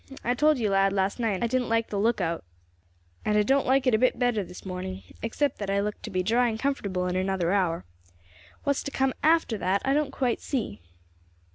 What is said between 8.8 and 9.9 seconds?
to come after that